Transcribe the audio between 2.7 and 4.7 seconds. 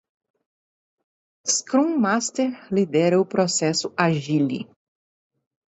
lidera o processo Agile.